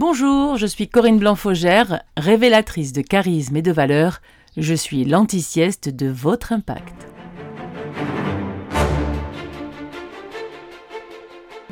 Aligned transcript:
Bonjour, 0.00 0.56
je 0.56 0.66
suis 0.66 0.86
Corinne 0.86 1.18
Blanc-Faugère, 1.18 2.04
révélatrice 2.16 2.92
de 2.92 3.02
charisme 3.02 3.56
et 3.56 3.62
de 3.62 3.72
valeur. 3.72 4.20
Je 4.56 4.72
suis 4.72 5.04
l'anti-sieste 5.04 5.88
de 5.88 6.06
votre 6.06 6.52
impact. 6.52 7.08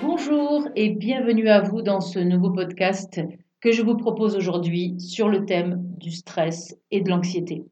Bonjour 0.03 0.67
et 0.75 0.91
bienvenue 0.91 1.49
à 1.49 1.61
vous 1.61 1.83
dans 1.83 2.01
ce 2.01 2.19
nouveau 2.19 2.51
podcast 2.51 3.21
que 3.61 3.71
je 3.71 3.83
vous 3.83 3.97
propose 3.97 4.35
aujourd'hui 4.35 4.99
sur 4.99 5.29
le 5.29 5.45
thème 5.45 5.81
du 5.97 6.11
stress 6.11 6.77
et 6.91 7.03
de 7.03 7.09
l'anxiété. 7.09 7.63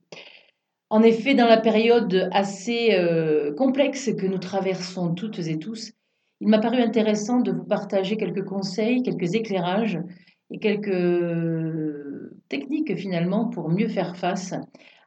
En 0.89 1.03
effet, 1.03 1.35
dans 1.35 1.49
la 1.49 1.59
période 1.59 2.29
assez 2.31 2.91
euh, 2.93 3.53
complexe 3.55 4.09
que 4.17 4.27
nous 4.27 4.39
traversons 4.39 5.15
toutes 5.15 5.41
et 5.41 5.59
tous, 5.59 5.91
il 6.41 6.47
m'a 6.47 6.61
paru 6.61 6.77
intéressant 6.77 7.41
de 7.41 7.51
vous 7.51 7.65
partager 7.65 8.17
quelques 8.17 8.45
conseils, 8.45 9.03
quelques 9.03 9.35
éclairages 9.35 9.99
et 10.55 10.59
quelques 10.59 12.39
techniques 12.49 12.97
finalement 12.97 13.49
pour 13.49 13.69
mieux 13.69 13.89
faire 13.89 14.17
face 14.17 14.55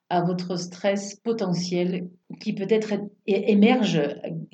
à 0.09 0.21
votre 0.21 0.57
stress 0.57 1.15
potentiel 1.15 2.09
qui 2.41 2.53
peut-être 2.53 2.93
émerge 3.25 4.01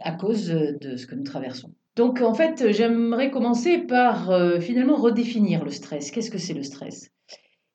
à 0.02 0.12
cause 0.12 0.50
de 0.50 0.96
ce 0.96 1.08
que 1.08 1.16
nous 1.16 1.24
traversons. 1.24 1.74
Donc 1.96 2.22
en 2.22 2.36
fait, 2.36 2.72
j'aimerais 2.72 3.32
commencer 3.32 3.80
par 3.80 4.30
euh, 4.30 4.60
finalement 4.60 4.96
redéfinir 4.96 5.64
le 5.64 5.72
stress. 5.72 6.12
Qu'est-ce 6.12 6.30
que 6.30 6.38
c'est 6.38 6.54
le 6.54 6.64
stress? 6.64 7.10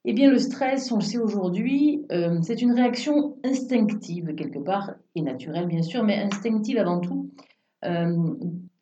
Eh 0.04 0.12
bien 0.12 0.30
le 0.30 0.38
stress, 0.38 0.92
on 0.92 0.96
le 0.96 1.02
sait 1.02 1.18
aujourd'hui, 1.18 2.04
euh, 2.12 2.38
c'est 2.42 2.62
une 2.62 2.72
réaction 2.72 3.36
instinctive 3.44 4.34
quelque 4.36 4.60
part, 4.60 4.94
et 5.16 5.22
naturelle 5.22 5.66
bien 5.66 5.82
sûr, 5.82 6.04
mais 6.04 6.18
instinctive 6.18 6.78
avant 6.78 7.00
tout, 7.00 7.30
euh, 7.84 8.34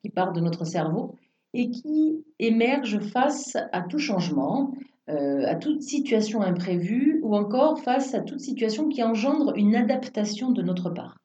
qui 0.03 0.11
part 0.11 0.33
de 0.33 0.41
notre 0.41 0.65
cerveau 0.65 1.17
et 1.55 1.71
qui 1.71 2.25
émerge 2.39 2.99
face 2.99 3.57
à 3.73 3.83
tout 3.83 3.99
changement, 3.99 4.73
euh, 5.09 5.47
à 5.47 5.55
toute 5.55 5.83
situation 5.83 6.43
imprévue 6.43 7.21
ou 7.23 7.37
encore 7.37 7.79
face 7.81 8.13
à 8.15 8.21
toute 8.21 8.41
situation 8.41 8.89
qui 8.89 9.03
engendre 9.03 9.55
une 9.57 9.77
adaptation 9.77 10.51
de 10.51 10.63
notre 10.63 10.91
part. 10.91 11.17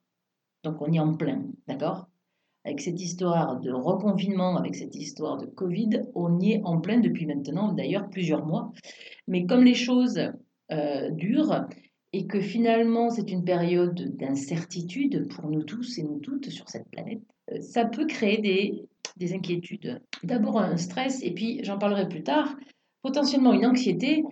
Donc 0.63 0.81
on 0.81 0.91
est 0.93 0.99
en 0.99 1.15
plein, 1.15 1.43
d'accord? 1.67 2.07
Avec 2.63 2.79
cette 2.79 3.01
histoire 3.01 3.59
de 3.59 3.71
reconfinement, 3.71 4.55
avec 4.55 4.75
cette 4.75 4.95
histoire 4.95 5.37
de 5.37 5.47
Covid, 5.47 6.03
on 6.13 6.39
y 6.39 6.51
est 6.51 6.61
en 6.63 6.79
plein 6.79 6.99
depuis 6.99 7.25
maintenant 7.25 7.73
d'ailleurs 7.73 8.07
plusieurs 8.11 8.45
mois. 8.45 8.71
Mais 9.27 9.47
comme 9.47 9.63
les 9.63 9.73
choses 9.73 10.19
euh, 10.71 11.09
durent 11.09 11.65
et 12.13 12.27
que 12.27 12.39
finalement 12.39 13.09
c'est 13.09 13.31
une 13.31 13.43
période 13.43 14.15
d'incertitude 14.15 15.27
pour 15.29 15.49
nous 15.49 15.63
tous 15.63 15.97
et 15.97 16.03
nous 16.03 16.19
toutes 16.19 16.51
sur 16.51 16.69
cette 16.69 16.87
planète, 16.91 17.23
euh, 17.51 17.59
ça 17.61 17.85
peut 17.85 18.05
créer 18.05 18.37
des, 18.37 18.85
des 19.17 19.33
inquiétudes. 19.33 20.01
D'abord 20.23 20.59
un 20.59 20.77
stress, 20.77 21.23
et 21.23 21.31
puis 21.31 21.59
j'en 21.63 21.77
parlerai 21.77 22.07
plus 22.07 22.23
tard, 22.23 22.55
potentiellement 23.01 23.53
une 23.53 23.65
anxiété 23.65 24.23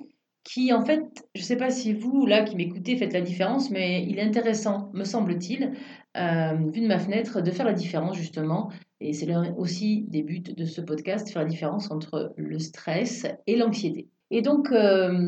qui, 0.43 0.73
en 0.73 0.83
fait, 0.83 1.03
je 1.35 1.41
ne 1.41 1.45
sais 1.45 1.57
pas 1.57 1.69
si 1.69 1.93
vous, 1.93 2.25
là, 2.25 2.43
qui 2.43 2.55
m'écoutez, 2.55 2.97
faites 2.97 3.13
la 3.13 3.21
différence, 3.21 3.69
mais 3.69 4.05
il 4.07 4.17
est 4.17 4.23
intéressant, 4.23 4.89
me 4.93 5.03
semble-t-il, 5.03 5.73
euh, 6.17 6.53
vu 6.73 6.81
de 6.81 6.87
ma 6.87 6.97
fenêtre, 6.97 7.41
de 7.41 7.51
faire 7.51 7.65
la 7.65 7.73
différence, 7.73 8.17
justement, 8.17 8.71
et 8.99 9.13
c'est 9.13 9.27
aussi 9.57 10.05
des 10.07 10.23
buts 10.23 10.41
de 10.41 10.65
ce 10.65 10.81
podcast, 10.81 11.29
faire 11.29 11.43
la 11.43 11.47
différence 11.47 11.91
entre 11.91 12.33
le 12.35 12.59
stress 12.59 13.27
et 13.47 13.55
l'anxiété. 13.55 14.07
Et 14.31 14.41
donc, 14.41 14.71
euh, 14.71 15.27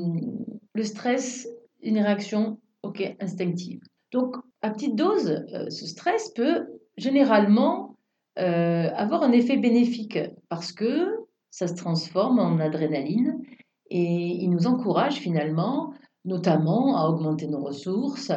le 0.73 0.83
stress, 0.83 1.47
une 1.81 1.99
réaction, 1.99 2.59
ok, 2.83 3.15
instinctive. 3.19 3.81
Donc, 4.11 4.35
à 4.61 4.71
petite 4.71 4.95
dose, 4.95 5.43
euh, 5.53 5.69
ce 5.69 5.85
stress 5.85 6.29
peut 6.29 6.67
généralement 6.97 7.95
euh, 8.39 8.89
avoir 8.95 9.23
un 9.23 9.31
effet 9.31 9.57
bénéfique 9.57 10.17
parce 10.49 10.71
que 10.71 11.25
ça 11.49 11.67
se 11.67 11.73
transforme 11.73 12.39
en 12.39 12.59
adrénaline 12.59 13.41
et 13.89 14.37
il 14.41 14.49
nous 14.49 14.67
encourage 14.67 15.15
finalement, 15.15 15.93
notamment 16.23 16.97
à 16.97 17.09
augmenter 17.09 17.47
nos 17.47 17.61
ressources, 17.61 18.31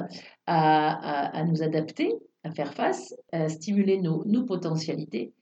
à, 0.47 1.45
nous 1.47 1.62
adapter, 1.62 2.12
à 2.42 2.50
faire 2.50 2.75
face, 2.75 3.15
à 3.33 3.49
stimuler 3.49 4.00
nos, 4.00 4.25
nos 4.25 4.44
potentialités. 4.44 5.33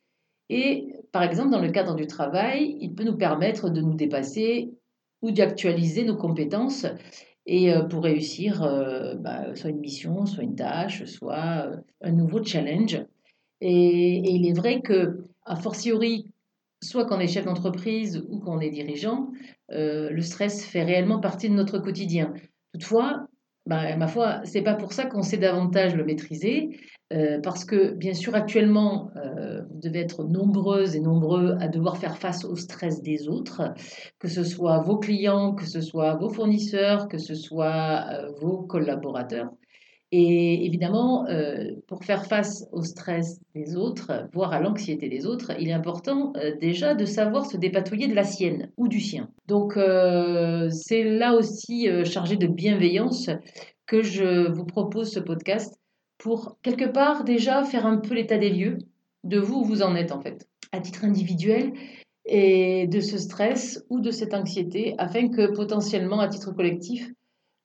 Et 0.51 0.93
par 1.13 1.23
exemple, 1.23 1.51
dans 1.51 1.63
le 1.63 1.71
cadre 1.71 1.95
du 1.95 2.07
travail, 2.07 2.77
il 2.79 2.95
peut 2.95 3.05
nous 3.05 3.17
permettre 3.17 3.71
de 3.71 3.81
nous 3.81 3.95
dépasser 3.95 4.71
ou 5.23 5.31
d'actualiser 5.31 6.05
nos 6.05 6.17
compétences 6.17 6.87
et 7.47 7.73
euh, 7.73 7.83
pour 7.85 8.05
réussir 8.05 8.63
euh, 8.63 9.15
bah, 9.15 9.55
soit 9.55 9.71
une 9.71 9.81
mission, 9.81 10.27
soit 10.27 10.45
une 10.45 10.57
tâche, 10.57 11.05
soit 11.05 11.71
un 12.03 12.13
nouveau 12.13 12.45
challenge. 12.45 13.03
Et, 13.65 14.35
il 14.35 14.47
est 14.47 14.53
vrai 14.53 14.83
que, 14.83 15.25
a 15.45 15.55
fortiori, 15.55 16.27
soit 16.83 17.07
qu'on 17.07 17.21
est 17.21 17.29
chef 17.29 17.45
d'entreprise 17.45 18.25
ou 18.29 18.41
qu'on 18.41 18.59
est 18.59 18.71
dirigeant, 18.71 19.31
euh, 19.71 20.11
le 20.11 20.21
stress 20.21 20.65
fait 20.65 20.83
réellement 20.83 21.21
partie 21.21 21.49
de 21.49 21.55
notre 21.55 21.79
quotidien. 21.79 22.35
Toutefois, 22.73 23.29
bah, 23.67 23.97
ma 23.97 24.09
foi, 24.09 24.41
c'est 24.45 24.63
pas 24.63 24.75
pour 24.75 24.93
ça 24.93 25.07
qu'on 25.07 25.23
sait 25.23 25.37
davantage 25.37 25.95
le 25.95 26.05
maîtriser, 26.05 26.71
euh, 27.13 27.41
parce 27.41 27.65
que 27.65 27.93
bien 27.95 28.15
sûr 28.15 28.35
actuellement, 28.35 29.11
euh, 29.15 29.63
vous 29.71 29.79
devez 29.79 30.01
être 30.01 30.25
nombreuses 30.25 30.97
et 30.97 31.01
nombreux 31.01 31.57
à 31.61 31.69
devoir 31.69 31.99
faire 31.99 32.19
face 32.19 32.45
au 32.45 32.57
stress 32.57 33.01
des 33.01 33.29
autres, 33.29 33.63
que 34.19 34.27
ce 34.27 34.43
soit 34.43 34.81
vos 34.81 34.99
clients, 34.99 35.55
que 35.55 35.67
ce 35.67 35.81
soit 35.81 36.17
vos 36.17 36.31
fournisseurs, 36.31 37.07
que 37.07 37.19
ce 37.19 37.37
soit 37.37 38.07
vos 38.41 38.63
collaborateurs. 38.63 39.53
Et 40.15 40.67
évidemment, 40.67 41.27
euh, 41.29 41.71
pour 41.87 42.05
faire 42.05 42.27
face 42.27 42.69
au 42.71 42.83
stress 42.83 43.41
des 43.55 43.77
autres, 43.77 44.29
voire 44.35 44.53
à 44.53 44.61
l'anxiété 44.61 45.09
des 45.09 45.25
autres, 45.25 45.53
il 45.59 45.69
est 45.69 45.73
important 45.73 46.35
euh, 46.37 46.55
déjà 46.61 46.95
de 46.95 47.07
savoir 47.07 47.47
se 47.47 47.57
dépatouiller 47.57 48.09
de 48.09 48.15
la 48.15 48.25
sienne 48.25 48.71
ou 48.77 48.89
du 48.89 49.01
sien. 49.01 49.31
Donc 49.49 49.79
euh, 49.79 50.69
c'est 50.69 51.03
là 51.03 51.35
aussi 51.35 51.89
chargé 52.05 52.37
de 52.37 52.47
bienveillance 52.47 53.31
que 53.87 54.03
je 54.03 54.53
vous 54.53 54.67
propose 54.67 55.11
ce 55.11 55.19
podcast 55.19 55.75
pour 56.19 56.59
quelque 56.63 56.85
part 56.85 57.25
déjà 57.25 57.65
faire 57.65 57.87
un 57.87 57.97
peu 57.97 58.15
l'état 58.15 58.37
des 58.37 58.51
lieux 58.51 58.79
de 59.25 59.39
vous 59.39 59.61
où 59.61 59.65
vous 59.65 59.83
en 59.83 59.97
êtes 59.97 60.13
en 60.13 60.21
fait, 60.21 60.47
à 60.73 60.81
titre 60.81 61.07
individuel 61.07 61.73
et 62.27 62.87
de 62.87 63.01
ce 63.01 63.17
stress 63.17 63.83
ou 63.89 64.01
de 64.01 64.11
cette 64.11 64.35
anxiété 64.35 64.95
afin 64.99 65.29
que 65.29 65.55
potentiellement 65.55 66.21
à 66.21 66.29
titre 66.29 66.53
collectif, 66.53 67.11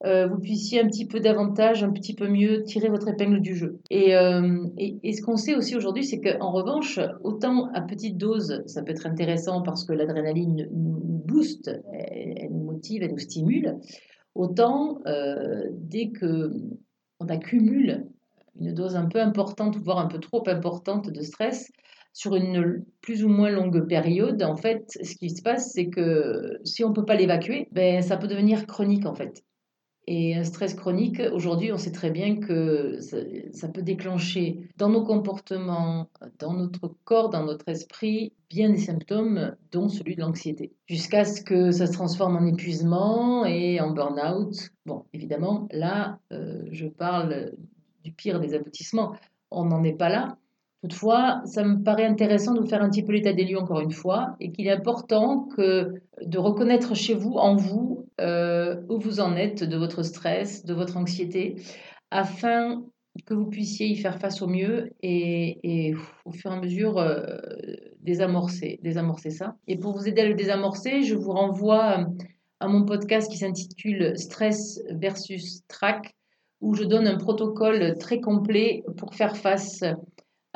euh, 0.06 0.28
vous 0.28 0.40
puissiez 0.40 0.80
un 0.80 0.88
petit 0.88 1.08
peu 1.08 1.20
davantage, 1.20 1.84
un 1.84 1.92
petit 1.92 2.14
peu 2.14 2.28
mieux 2.28 2.64
tirer 2.64 2.90
votre 2.90 3.08
épingle 3.08 3.42
du 3.42 3.56
jeu. 3.56 3.80
Et, 3.90 4.16
euh, 4.16 4.68
et, 4.78 5.14
ce 5.14 5.22
qu'on 5.24 5.38
sait 5.38 5.56
aussi 5.56 5.76
aujourd'hui, 5.76 6.06
c'est 6.06 6.22
qu'en 6.22 6.52
revanche, 6.52 7.00
autant 7.24 7.72
à 7.74 7.82
petite 7.82 8.18
dose, 8.18 8.62
ça 8.68 8.84
peut 8.84 8.92
être 8.92 9.08
intéressant 9.08 9.64
parce 9.64 9.86
que 9.86 9.94
l'adrénaline 9.94 10.70
nous 10.72 11.24
booste, 11.26 11.72
elle, 11.92 12.50
nous 12.52 12.64
motive, 12.64 13.02
elle 13.02 13.12
nous 13.12 13.18
stimule, 13.18 13.78
autant 14.36 15.00
euh, 15.08 15.64
dès 15.72 16.10
que 16.10 16.52
on 17.20 17.26
accumule 17.26 18.06
une 18.60 18.74
dose 18.74 18.96
un 18.96 19.06
peu 19.06 19.20
importante, 19.20 19.78
voire 19.78 19.98
un 19.98 20.08
peu 20.08 20.20
trop 20.20 20.48
importante 20.48 21.10
de 21.10 21.22
stress, 21.22 21.72
sur 22.14 22.36
une 22.36 22.84
plus 23.02 23.24
ou 23.24 23.30
moins 23.30 23.52
longue 23.52 23.88
période, 23.88 24.42
en 24.42 24.56
fait, 24.56 24.84
ce 25.04 25.16
qui 25.16 25.30
se 25.30 25.42
passe, 25.44 25.72
c'est 25.74 25.90
que 25.90 26.58
si 26.64 26.84
on 26.84 26.90
ne 26.90 26.94
peut 26.94 27.06
pas 27.06 27.16
l'évacuer, 27.16 27.68
ben, 27.72 28.02
ça 28.02 28.18
peut 28.18 28.28
devenir 28.28 28.66
chronique, 28.66 29.06
en 29.06 29.14
fait. 29.14 29.44
Et 30.10 30.36
un 30.36 30.46
stress 30.46 30.74
chronique, 30.74 31.22
aujourd'hui, 31.34 31.74
on 31.74 31.78
sait 31.78 31.92
très 31.92 32.12
bien 32.12 32.38
que 32.38 32.98
ça, 33.02 33.68
peut 33.68 33.82
déclencher 33.82 34.62
dans 34.78 34.88
nos 34.88 35.04
comportements, 35.04 36.08
dans 36.40 36.54
notre 36.54 36.96
corps, 37.04 37.30
dans 37.30 37.44
notre 37.44 37.68
esprit, 37.68 38.32
bien 38.50 38.70
des 38.70 38.78
symptômes, 38.78 39.58
dont 39.74 39.90
celui 39.90 40.16
de 40.16 40.22
l'anxiété. 40.22 40.72
Jusqu'à 40.86 41.26
ce 41.26 41.42
que 41.42 41.72
ça 41.72 41.88
se 41.88 41.92
transforme 41.92 42.38
en 42.38 42.46
épuisement 42.46 43.46
et 43.46 43.82
en 43.82 43.92
burn-out. 43.92 44.70
Bon, 44.86 45.04
évidemment, 45.12 45.68
là, 45.72 46.20
euh, 46.32 46.64
je 46.72 46.88
parle 46.88 47.52
du 48.06 48.14
pire 48.14 48.40
des 48.40 48.54
aboutissements. 48.54 49.14
On 49.52 49.66
n'en 49.66 49.84
est 49.84 49.98
pas 49.98 50.08
là. 50.08 50.38
Toutefois, 50.82 51.42
ça 51.44 51.66
me 51.66 51.84
paraît 51.84 52.06
intéressant 52.06 52.54
de 52.54 52.62
vous 52.62 52.68
faire 52.68 52.82
un 52.82 52.90
petit 52.90 53.04
peu 53.04 53.12
l'état 53.12 53.34
des 53.34 53.44
lieux 53.44 53.60
encore 53.60 53.82
une 53.82 53.92
fois, 53.92 54.38
et 54.40 54.54
qu'il 54.54 54.68
est 54.68 54.72
important 54.72 55.50
de 55.58 56.38
reconnaître 56.38 56.96
chez 56.96 57.14
vous, 57.14 57.34
en 57.34 57.56
vous, 57.56 57.97
euh, 58.20 58.82
où 58.90 59.00
vous 59.00 59.20
en 59.20 59.36
êtes 59.36 59.64
de 59.64 59.78
votre 59.78 60.04
stress, 60.04 60.66
de 60.66 60.74
votre 60.74 60.98
anxiété, 60.98 61.56
afin 62.12 62.84
que 63.26 63.34
vous 63.34 63.48
puissiez 63.48 63.88
y 63.88 63.96
faire 63.96 64.20
face 64.20 64.42
au 64.42 64.48
mieux 64.48 64.92
et, 65.02 65.94
au 66.26 66.32
fur 66.32 66.52
et 66.52 66.56
à 66.56 66.60
mesure 66.60 67.00
euh, 67.00 67.38
désamorcer, 68.02 68.80
désamorcer 68.84 69.32
ça. 69.32 69.56
Et 69.68 69.78
pour 69.78 69.98
vous 69.98 70.08
aider 70.08 70.22
à 70.22 70.28
le 70.28 70.36
désamorcer, 70.36 71.04
je 71.04 71.16
vous 71.16 71.32
renvoie 71.32 72.08
à 72.60 72.68
mon 72.68 72.86
podcast 72.86 73.30
qui 73.30 73.38
s'intitule 73.38 74.18
Stress 74.18 74.82
versus 74.90 75.62
Track, 75.68 76.16
où 76.62 76.74
je 76.74 76.84
donne 76.84 77.08
un 77.08 77.18
protocole 77.18 77.98
très 78.00 78.20
complet 78.20 78.84
pour 78.98 79.14
faire 79.14 79.38
face 79.38 79.84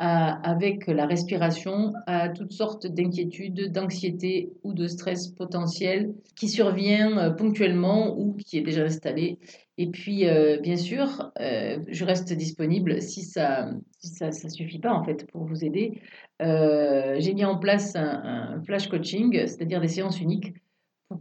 avec 0.02 0.88
la 0.88 1.06
respiration 1.06 1.92
à 2.08 2.28
toutes 2.28 2.52
sortes 2.52 2.88
d'inquiétudes, 2.88 3.70
d'anxiété 3.70 4.50
ou 4.64 4.72
de 4.72 4.88
stress 4.88 5.28
potentiel 5.28 6.12
qui 6.34 6.48
survient 6.48 7.16
euh, 7.18 7.30
ponctuellement 7.30 8.18
ou 8.18 8.34
qui 8.34 8.58
est 8.58 8.62
déjà 8.62 8.82
installé. 8.82 9.38
Et 9.78 9.90
puis, 9.90 10.26
euh, 10.26 10.58
bien 10.60 10.76
sûr, 10.76 11.30
euh, 11.40 11.78
je 11.86 12.04
reste 12.04 12.32
disponible 12.32 13.00
si 13.00 13.22
ça 13.22 13.70
ne 13.70 14.30
ça, 14.32 14.48
suffit 14.48 14.80
pas 14.80 14.92
en 14.92 15.04
fait 15.04 15.24
pour 15.30 15.44
vous 15.44 15.64
aider. 15.64 16.00
J'ai 16.40 17.34
mis 17.34 17.44
en 17.44 17.56
place 17.56 17.94
un, 17.94 18.60
flash 18.66 18.88
coaching, 18.88 19.32
c'est-à-dire 19.46 19.80
des 19.80 19.86
séances 19.86 20.20
uniques 20.20 20.54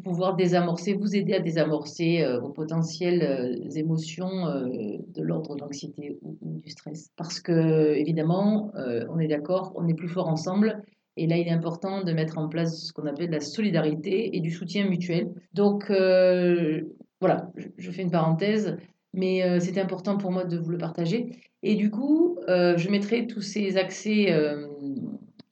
pouvoir 0.02 0.36
désamorcer, 0.36 0.94
vous 0.94 1.16
aider 1.16 1.34
à 1.34 1.40
désamorcer 1.40 2.26
vos 2.42 2.50
potentielles 2.50 3.68
émotions 3.76 4.46
de 4.46 5.22
l'ordre 5.22 5.56
de 5.56 5.62
l'anxiété 5.62 6.18
ou, 6.22 6.38
du 6.42 6.70
stress. 6.70 7.10
Parce 7.16 7.40
que, 7.40 7.94
évidemment, 7.96 8.72
on 9.10 9.20
est 9.20 9.28
d'accord, 9.28 9.74
on 9.76 9.88
est 9.88 9.94
plus 9.94 10.10
fort 10.10 10.28
ensemble. 10.28 10.84
Et 11.18 11.28
là, 11.28 11.38
il 11.38 11.48
est 11.48 11.52
important 11.52 12.04
de 12.04 12.12
mettre 12.14 12.38
en 12.38 12.48
place 12.48 12.86
ce 12.86 12.94
qu'on 12.94 13.06
appelle 13.06 13.30
la 13.32 13.42
solidarité 13.42 14.36
et 14.36 14.40
du 14.40 14.52
soutien 14.52 14.88
mutuel. 14.88 15.32
Donc, 15.54 15.90
voilà, 15.90 17.52
je 17.78 17.92
fais 17.92 18.02
une 18.02 18.12
parenthèse, 18.12 18.78
mais 19.14 19.60
c'est 19.60 19.78
important 19.78 20.18
pour 20.18 20.32
moi 20.32 20.46
de 20.46 20.58
vous 20.58 20.72
le 20.72 20.78
partager. 20.78 21.36
Et 21.64 21.76
du 21.76 21.92
coup, 21.92 22.40
je 22.48 22.90
mettrai 22.90 23.28
tous 23.28 23.42
ces 23.42 23.78
accès 23.78 24.34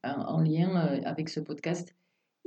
en 0.04 0.40
lien 0.40 0.76
avec 1.04 1.30
ce 1.30 1.40
podcast 1.40 1.96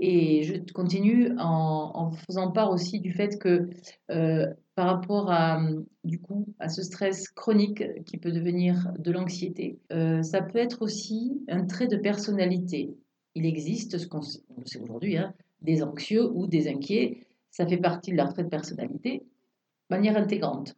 et 0.05 0.43
je 0.43 0.73
continue 0.73 1.31
en, 1.39 2.11
faisant 2.11 2.51
part 2.51 2.73
aussi 2.73 2.99
du 2.99 3.13
fait 3.13 3.39
que 3.39 3.71
euh, 4.11 4.53
par 4.75 4.87
rapport 4.87 5.31
à, 5.31 5.63
du 6.03 6.19
coup, 6.21 6.49
à 6.59 6.69
ce 6.69 6.83
stress 6.83 7.29
chronique 7.29 7.85
qui 8.05 8.19
peut 8.19 8.33
devenir 8.33 8.93
de 8.99 9.13
l'anxiété, 9.13 9.79
euh, 9.93 10.21
ça 10.23 10.43
peut 10.43 10.59
être 10.59 10.83
aussi 10.83 11.41
un 11.47 11.67
trait 11.67 11.87
de 11.87 11.97
personnalité. 11.97 12.97
Il 13.37 13.47
existe, 13.47 13.97
ce 13.97 14.09
qu'on 14.09 14.23
sait 14.23 14.81
aujourd'hui, 14.83 15.19
hein, 15.19 15.35
des 15.61 15.85
anxieux 15.85 16.29
ou 16.35 16.49
des 16.49 16.67
inquiets. 16.67 17.25
Ça 17.53 17.65
fait 17.65 17.77
partie 17.77 18.11
de 18.11 18.17
leur 18.17 18.33
trait 18.33 18.43
de 18.43 18.49
personnalité 18.49 19.19
de 19.19 19.97
manière 19.97 20.17
intégrante. 20.17 20.75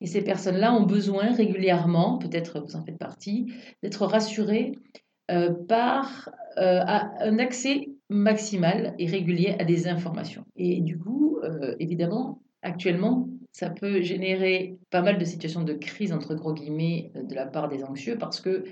Et 0.00 0.06
ces 0.06 0.22
personnes-là 0.22 0.72
ont 0.72 0.86
besoin 0.86 1.34
régulièrement, 1.34 2.16
peut-être 2.16 2.60
vous 2.60 2.76
en 2.76 2.82
faites 2.82 2.98
partie, 2.98 3.52
d'être 3.82 4.06
rassurées 4.06 4.72
euh, 5.30 5.52
par 5.52 6.30
un 6.56 7.38
accès 7.38 7.88
maximal 8.10 8.94
et 8.98 9.06
régulier 9.06 9.56
à 9.58 9.64
des 9.64 9.88
informations. 9.88 10.44
Et 10.56 10.80
du 10.80 10.98
coup, 10.98 11.38
euh, 11.42 11.74
évidemment, 11.78 12.42
actuellement, 12.62 13.28
ça 13.52 13.70
peut 13.70 14.02
générer 14.02 14.76
pas 14.90 15.02
mal 15.02 15.18
de 15.18 15.24
situations 15.24 15.62
de 15.62 15.74
crise, 15.74 16.12
entre 16.12 16.34
gros 16.34 16.52
guillemets, 16.52 17.12
euh, 17.16 17.22
de 17.22 17.34
la 17.34 17.46
part 17.46 17.68
des 17.68 17.84
anxieux, 17.84 18.18
parce 18.18 18.40
que 18.40 18.64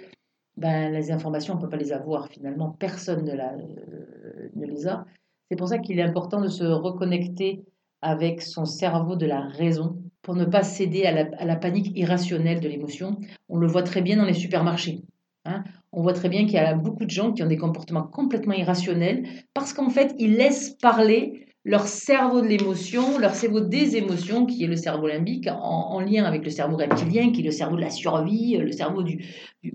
ben, 0.57 0.93
les 0.93 1.11
informations, 1.11 1.55
on 1.55 1.57
ne 1.57 1.63
peut 1.63 1.69
pas 1.69 1.77
les 1.77 1.93
avoir 1.93 2.29
finalement, 2.29 2.71
personne 2.71 3.25
ne, 3.25 3.33
la, 3.33 3.55
euh, 3.55 4.49
ne 4.55 4.67
les 4.67 4.87
a. 4.87 5.07
C'est 5.51 5.57
pour 5.57 5.69
ça 5.69 5.79
qu'il 5.79 5.99
est 5.99 6.03
important 6.03 6.41
de 6.41 6.49
se 6.49 6.65
reconnecter 6.65 7.65
avec 8.01 8.43
son 8.43 8.65
cerveau 8.65 9.17
de 9.17 9.27
la 9.27 9.41
raison 9.41 10.03
pour 10.21 10.35
ne 10.35 10.45
pas 10.45 10.63
céder 10.63 11.05
à 11.05 11.13
la, 11.13 11.31
à 11.39 11.45
la 11.45 11.57
panique 11.57 11.97
irrationnelle 11.97 12.61
de 12.61 12.69
l'émotion. 12.69 13.19
On 13.49 13.59
le 13.59 13.67
voit 13.67 13.83
très 13.83 14.03
bien 14.03 14.17
dans 14.17 14.25
les 14.25 14.35
supermarchés. 14.35 15.03
Hein 15.45 15.65
on 15.93 16.03
voit 16.03 16.15
très 16.15 16.29
bien 16.29 16.45
qu'il 16.45 16.55
y 16.55 16.59
a 16.59 16.75
beaucoup 16.75 17.05
de 17.05 17.11
gens 17.11 17.33
qui 17.33 17.43
ont 17.43 17.49
des 17.49 17.59
comportements 17.59 18.03
complètement 18.03 18.55
irrationnels 18.55 19.25
parce 19.55 19.73
qu'en 19.73 19.91
fait, 19.91 20.15
ils 20.19 20.35
laissent 20.35 20.71
parler 20.81 21.47
leur 21.65 21.87
cerveau 21.87 22.41
de 22.41 22.49
l'émotion, 22.49 23.19
leur 23.19 23.35
cerveau 23.35 23.61
des 23.61 23.97
émotions, 23.97 24.47
qui 24.47 24.65
est 24.65 24.67
le 24.67 24.75
cerveau 24.75 25.07
limbique, 25.07 25.49
en, 25.49 26.01
lien 26.01 26.25
avec 26.25 26.45
le 26.45 26.51
cerveau 26.51 26.77
reptilien, 26.77 27.31
qui 27.31 27.41
est 27.41 27.45
le 27.45 27.53
cerveau 27.53 27.77
de 27.77 27.83
la 27.83 27.91
survie, 27.91 28.57
le 28.57 28.73
cerveau 28.73 29.05
du, 29.05 29.25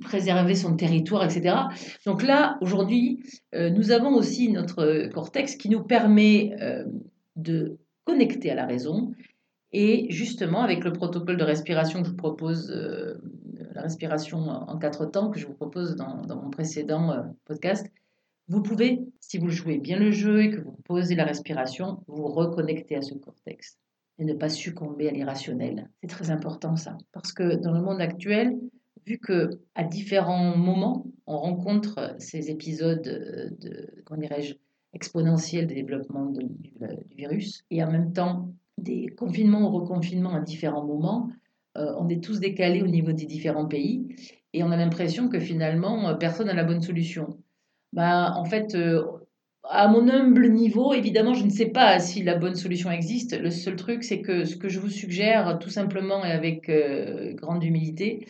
préserver 0.02 0.56
son 0.56 0.76
territoire, 0.76 1.24
etc. 1.24 1.56
Donc 2.06 2.24
là, 2.24 2.58
aujourd'hui, 2.60 3.24
euh, 3.56 3.70
nous 3.70 3.92
avons 3.92 4.14
aussi 4.16 4.52
notre 4.52 5.08
cortex 5.14 5.56
qui 5.56 5.70
nous 5.70 5.82
permet 5.82 6.52
euh, 6.62 6.84
de 7.38 7.78
connecter 8.04 8.52
à 8.52 8.56
la 8.56 8.66
raison. 8.66 9.14
Et 9.72 10.08
justement, 10.10 10.62
avec 10.64 10.84
le 10.84 10.92
protocole 10.92 11.38
de 11.38 11.44
respiration 11.44 12.02
que 12.02 12.08
je 12.08 12.12
vous 12.12 12.18
propose 12.18 12.72
euh, 12.72 13.16
la 13.78 13.84
respiration 13.84 14.40
en 14.40 14.78
quatre 14.80 15.06
temps 15.06 15.30
que 15.30 15.40
je 15.40 15.46
vous 15.46 15.54
propose 15.54 15.96
dans, 15.96 16.26
mon 16.28 16.50
précédent 16.50 17.12
euh, 17.12 17.22
podcast, 17.46 17.86
vous 18.48 18.64
pouvez, 18.64 19.02
si 19.20 19.38
vous 19.38 19.50
jouez 19.50 19.78
bien 19.78 20.00
le 20.00 20.10
jeu 20.10 20.42
et 20.42 20.50
que 20.50 20.62
vous 20.62 20.76
posez 20.84 21.14
la 21.14 21.26
respiration, 21.26 22.04
vous 22.08 22.28
reconnecter 22.28 22.96
à 22.96 23.04
ce 23.04 23.14
cortex 23.14 23.78
et 24.18 24.26
ne 24.26 24.34
pas 24.34 24.50
succomber 24.50 25.08
à 25.08 25.12
l'irrationnel. 25.12 25.92
C'est 26.02 26.08
très 26.08 26.32
important 26.32 26.76
ça, 26.76 26.98
parce 27.12 27.34
que 27.34 27.56
dans 27.58 27.72
le 27.72 27.82
monde 27.82 28.02
actuel, 28.02 28.58
vu 29.06 29.20
que 29.20 29.60
à 29.76 29.84
différents 29.84 30.58
moments, 30.58 31.06
on 31.28 31.38
rencontre 31.38 32.16
ces 32.18 32.50
épisodes 32.50 33.04
de, 33.04 34.04
comment 34.06 34.22
dirais-je, 34.22 34.56
exponentiels 34.94 35.68
de 35.68 35.76
développement 35.76 36.26
du, 36.26 36.48
du 36.48 37.16
virus, 37.16 37.64
et 37.70 37.84
en 37.84 37.92
même 37.92 38.12
temps 38.12 38.50
des 38.80 39.08
confinements 39.08 39.70
ou 39.70 39.78
reconfinements 39.82 40.34
à 40.34 40.42
différents 40.42 40.86
moments, 40.86 41.30
euh, 41.78 41.94
on 41.98 42.10
est 42.10 42.24
tous 42.24 42.40
décalés 42.40 42.82
au 42.82 42.88
niveau 42.88 43.12
des 43.12 43.26
différents 43.26 43.68
pays 43.68 44.08
et 44.54 44.64
on 44.64 44.72
a 44.72 44.78
l'impression 44.78 45.30
que 45.30 45.40
finalement, 45.40 46.10
euh, 46.10 46.14
personne 46.16 46.48
n'a 46.48 46.54
la 46.54 46.64
bonne 46.64 46.82
solution. 46.82 47.38
Bah, 47.94 48.34
en 48.36 48.46
fait, 48.46 48.74
euh, 48.76 49.04
à 49.64 49.88
mon 49.88 50.10
humble 50.10 50.50
niveau, 50.50 50.94
évidemment, 50.94 51.34
je 51.34 51.44
ne 51.44 51.50
sais 51.50 51.68
pas 51.68 52.00
si 52.00 52.24
la 52.24 52.36
bonne 52.36 52.56
solution 52.56 52.90
existe. 52.90 53.40
Le 53.40 53.52
seul 53.52 53.76
truc, 53.76 54.04
c'est 54.04 54.22
que 54.22 54.46
ce 54.46 54.56
que 54.56 54.70
je 54.70 54.80
vous 54.80 54.90
suggère, 54.90 55.60
tout 55.60 55.70
simplement 55.70 56.24
et 56.26 56.32
avec 56.32 56.72
grande 57.36 57.64
humilité, 57.64 58.26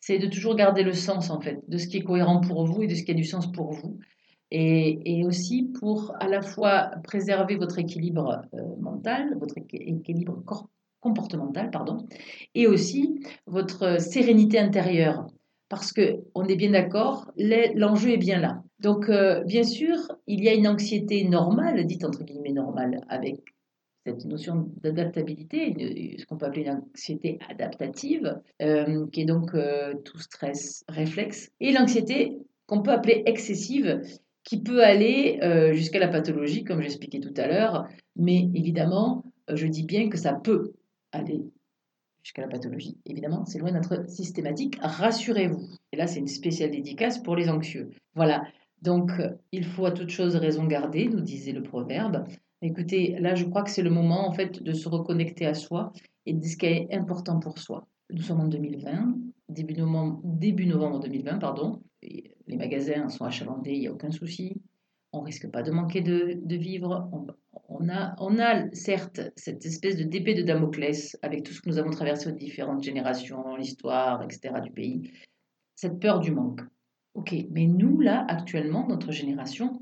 c'est 0.00 0.18
de 0.18 0.26
toujours 0.26 0.56
garder 0.56 0.82
le 0.82 0.92
sens, 0.92 1.30
en 1.30 1.40
fait, 1.40 1.60
de 1.68 1.78
ce 1.78 1.86
qui 1.86 1.98
est 1.98 2.02
cohérent 2.02 2.40
pour 2.40 2.64
vous 2.64 2.82
et 2.82 2.86
de 2.88 2.94
ce 2.94 3.04
qui 3.04 3.12
a 3.12 3.14
du 3.14 3.24
sens 3.24 3.50
pour 3.52 3.72
vous. 3.72 3.98
Et, 4.50 5.24
aussi 5.24 5.70
pour 5.78 6.12
à 6.18 6.26
la 6.26 6.42
fois 6.42 6.90
préserver 7.04 7.54
votre 7.56 7.78
équilibre 7.78 8.42
mental, 8.80 9.36
votre 9.38 9.54
équilibre 9.58 10.42
corporel 10.44 10.79
comportementale, 11.00 11.70
pardon, 11.70 12.06
et 12.54 12.66
aussi 12.66 13.20
votre 13.46 14.00
sérénité 14.00 14.58
intérieure. 14.58 15.26
Parce 15.70 15.92
qu'on 15.92 16.44
est 16.46 16.56
bien 16.56 16.72
d'accord, 16.72 17.30
l'enjeu 17.36 18.10
est 18.10 18.16
bien 18.16 18.40
là. 18.40 18.60
Donc, 18.80 19.08
euh, 19.08 19.44
bien 19.44 19.62
sûr, 19.62 19.96
il 20.26 20.42
y 20.42 20.48
a 20.48 20.54
une 20.54 20.66
anxiété 20.66 21.22
normale, 21.28 21.84
dite 21.86 22.04
entre 22.04 22.24
guillemets 22.24 22.52
normale, 22.52 23.02
avec 23.08 23.36
cette 24.04 24.24
notion 24.24 24.72
d'adaptabilité, 24.82 26.16
ce 26.18 26.24
qu'on 26.26 26.38
peut 26.38 26.46
appeler 26.46 26.62
une 26.62 26.82
anxiété 26.88 27.38
adaptative, 27.48 28.40
euh, 28.62 29.06
qui 29.12 29.20
est 29.20 29.26
donc 29.26 29.54
euh, 29.54 29.94
tout 30.04 30.18
stress 30.18 30.82
réflexe, 30.88 31.52
et 31.60 31.70
l'anxiété 31.72 32.38
qu'on 32.66 32.82
peut 32.82 32.90
appeler 32.92 33.22
excessive, 33.26 34.00
qui 34.42 34.62
peut 34.62 34.82
aller 34.82 35.38
jusqu'à 35.74 35.98
la 35.98 36.08
pathologie, 36.08 36.64
comme 36.64 36.80
j'expliquais 36.80 37.20
tout 37.20 37.34
à 37.36 37.46
l'heure, 37.46 37.86
mais 38.16 38.48
évidemment, 38.54 39.24
je 39.52 39.66
dis 39.66 39.84
bien 39.84 40.08
que 40.08 40.16
ça 40.16 40.32
peut 40.32 40.72
aller 41.12 41.44
jusqu'à 42.22 42.42
la 42.42 42.48
pathologie. 42.48 42.98
Évidemment, 43.06 43.44
c'est 43.46 43.58
loin 43.58 43.72
d'être 43.72 44.08
systématique. 44.08 44.78
Rassurez-vous. 44.80 45.68
Et 45.92 45.96
là, 45.96 46.06
c'est 46.06 46.20
une 46.20 46.28
spéciale 46.28 46.70
dédicace 46.70 47.18
pour 47.18 47.36
les 47.36 47.48
anxieux. 47.48 47.90
Voilà. 48.14 48.44
Donc, 48.82 49.10
il 49.52 49.64
faut 49.64 49.86
à 49.86 49.92
toute 49.92 50.10
chose 50.10 50.36
raison 50.36 50.66
garder, 50.66 51.08
nous 51.08 51.20
disait 51.20 51.52
le 51.52 51.62
proverbe. 51.62 52.24
Écoutez, 52.62 53.18
là, 53.18 53.34
je 53.34 53.44
crois 53.44 53.62
que 53.62 53.70
c'est 53.70 53.82
le 53.82 53.90
moment, 53.90 54.28
en 54.28 54.32
fait, 54.32 54.62
de 54.62 54.72
se 54.72 54.88
reconnecter 54.88 55.46
à 55.46 55.54
soi 55.54 55.92
et 56.26 56.34
de 56.34 56.44
ce 56.44 56.56
qui 56.56 56.66
est 56.66 56.94
important 56.94 57.40
pour 57.40 57.58
soi. 57.58 57.86
Nous 58.10 58.22
sommes 58.22 58.40
en 58.40 58.48
2020, 58.48 59.14
début 59.48 59.74
novembre, 59.74 60.20
début 60.24 60.66
novembre 60.66 61.00
2020, 61.00 61.38
pardon. 61.38 61.80
les 62.02 62.56
magasins 62.56 63.08
sont 63.08 63.24
achalandés, 63.24 63.72
il 63.72 63.80
n'y 63.80 63.86
a 63.86 63.92
aucun 63.92 64.10
souci. 64.10 64.60
On 65.12 65.20
risque 65.20 65.50
pas 65.50 65.62
de 65.62 65.70
manquer 65.70 66.00
de, 66.00 66.56
vivre. 66.56 67.10
On, 67.68 67.88
a, 67.88 68.14
on 68.18 68.38
a 68.38 68.72
certes 68.74 69.20
cette 69.36 69.64
espèce 69.66 69.96
de 69.96 70.04
d'épée 70.04 70.34
de 70.34 70.42
Damoclès 70.42 71.18
avec 71.22 71.42
tout 71.42 71.52
ce 71.52 71.60
que 71.60 71.68
nous 71.68 71.78
avons 71.78 71.90
traversé 71.90 72.28
aux 72.28 72.32
différentes 72.32 72.82
générations, 72.82 73.56
l'histoire, 73.56 74.22
etc. 74.22 74.60
du 74.62 74.70
pays, 74.70 75.12
cette 75.74 75.98
peur 75.98 76.20
du 76.20 76.32
manque. 76.32 76.60
Ok, 77.14 77.34
mais 77.50 77.66
nous, 77.66 78.00
là, 78.00 78.24
actuellement, 78.28 78.86
notre 78.86 79.10
génération, 79.10 79.78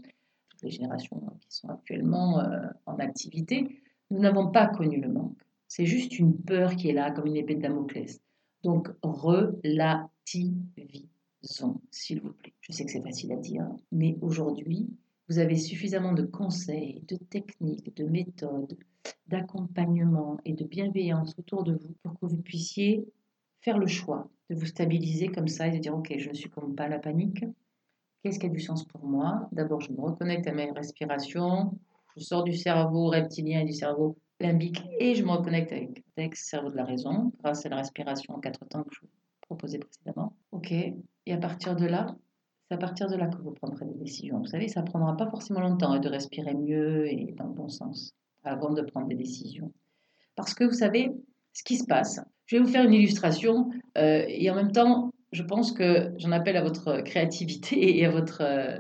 les 0.63 0.71
générations 0.71 1.21
qui 1.41 1.57
sont 1.57 1.69
actuellement 1.69 2.41
euh, 2.41 2.67
en 2.87 2.99
activité, 2.99 3.83
nous 4.11 4.21
n'avons 4.21 4.51
pas 4.51 4.67
connu 4.67 5.01
le 5.01 5.09
manque. 5.09 5.39
C'est 5.67 5.87
juste 5.87 6.19
une 6.19 6.37
peur 6.37 6.77
qui 6.77 6.89
est 6.89 6.95
là, 6.95 7.11
comme 7.11 7.27
une 7.27 7.37
épée 7.37 7.55
de 7.55 7.61
Damoclès. 7.61 8.21
Donc, 8.65 8.89
relativisons, 9.03 11.81
s'il 11.91 12.23
vous 12.23 12.33
plaît. 12.33 12.55
Je 12.61 12.73
sais 12.73 12.85
que 12.85 12.91
c'est 12.91 13.03
facile 13.03 13.33
à 13.33 13.37
dire, 13.37 13.69
mais 13.93 14.17
aujourd'hui, 14.23 14.89
vous 15.29 15.39
avez 15.39 15.57
suffisamment 15.57 16.13
de 16.13 16.25
conseils, 16.25 17.03
de 17.07 17.17
techniques, 17.17 17.95
de 17.97 18.05
méthodes, 18.05 18.77
d'accompagnement 19.27 20.39
et 20.45 20.55
de 20.55 20.65
bienveillance 20.65 21.35
autour 21.39 21.65
de 21.65 21.75
vous 21.75 21.95
pour 22.03 22.19
que 22.19 22.27
vous 22.27 22.41
puissiez 22.41 23.05
faire 23.61 23.79
le 23.79 23.87
choix 23.87 24.31
de 24.49 24.55
vous 24.55 24.67
stabiliser 24.67 25.29
comme 25.29 25.49
ça 25.49 25.69
et 25.69 25.71
de 25.71 25.79
dire 25.79 25.95
ok 25.95 26.15
je 26.17 26.31
ne 26.31 26.35
succombe 26.35 26.75
pas 26.75 26.89
la 26.89 26.99
panique. 26.99 27.45
Qu'est-ce 28.23 28.39
qui 28.39 28.47
a 28.47 28.49
du 28.49 28.61
sens 28.61 28.85
pour 28.85 29.05
moi? 29.05 29.49
D'abord 29.53 29.81
je 29.81 29.93
me 29.93 30.01
reconnecte 30.01 30.47
à 30.47 30.53
mes 30.53 30.71
respirations, 30.71 31.79
je 32.17 32.23
sors 32.23 32.43
du 32.43 32.55
cerveau 32.55 33.09
reptilien 33.09 33.61
et 33.61 33.65
du 33.65 33.75
cerveau 33.75 34.17
limbique 34.41 34.83
et 34.99 35.15
je 35.15 35.25
me 35.25 35.31
reconnecte 35.31 35.73
avec 35.73 36.03
le 36.17 36.31
cerveau 36.35 36.71
de 36.71 36.77
la 36.77 36.85
raison 36.85 37.33
grâce 37.43 37.67
à 37.67 37.69
la 37.69 37.77
respiration 37.77 38.35
en 38.35 38.41
quatre 38.41 38.65
temps 38.67 38.83
que 38.85 38.95
je 38.95 39.01
vous 39.03 39.09
proposais 39.43 39.79
précédemment. 39.79 40.35
Ok, 40.53 40.73
et 40.73 41.33
à 41.33 41.39
partir 41.39 41.77
de 41.77 41.87
là, 41.87 42.17
c'est 42.69 42.75
à 42.75 42.79
partir 42.79 43.09
de 43.09 43.17
là 43.17 43.27
que 43.29 43.41
vous 43.41 43.53
prendrez 43.53 43.87
des 43.87 43.95
décisions. 43.95 44.39
Vous 44.39 44.47
savez, 44.47 44.69
ça 44.69 44.83
ne 44.83 44.87
prendra 44.87 45.17
pas 45.17 45.27
forcément 45.27 45.61
longtemps 45.61 45.93
hein, 45.93 46.01
de 46.01 46.09
respirer 46.09 46.55
mieux 46.55 47.07
et 47.07 47.35
dans 47.37 47.47
le 47.47 47.55
bon 47.55 47.69
sens 47.69 48.13
avant 48.45 48.73
de 48.73 48.83
prendre 48.83 49.09
des 49.09 49.15
décisions. 49.15 49.73
Parce 50.37 50.55
que 50.55 50.65
vous 50.65 50.75
savez, 50.75 51.11
ce 51.53 51.63
qui 51.63 51.77
se 51.77 51.85
passe, 51.87 52.21
je 52.47 52.57
vais 52.57 52.63
vous 52.63 52.69
faire 52.69 52.85
une 52.85 52.93
illustration 52.93 53.71
euh, 53.97 54.25
et 54.29 54.51
en 54.51 54.55
même 54.55 54.73
temps, 54.73 55.11
je 55.33 55.43
pense 55.43 55.73
que 55.73 56.13
j'en 56.19 56.33
appelle 56.33 56.57
à 56.57 56.63
votre 56.63 57.01
créativité 57.01 57.99
et 57.99 58.05
à 58.05 58.11
votre, 58.11 58.43
euh, 58.43 58.79